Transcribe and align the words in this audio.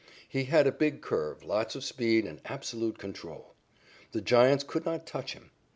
He 0.27 0.45
had 0.45 0.65
a 0.65 0.71
big 0.71 1.01
curve, 1.01 1.43
lots 1.43 1.75
of 1.75 1.83
speed, 1.83 2.25
and 2.25 2.41
absolute 2.45 2.97
control. 2.97 3.53
The 4.13 4.21
Giants 4.21 4.63
could 4.63 4.83
not 4.83 5.05
touch 5.05 5.33
him. 5.33 5.51